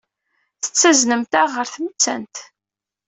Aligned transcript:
Tettaznemt-aɣ 0.63 1.47
ɣer 1.55 1.67
tmettant. 1.73 2.35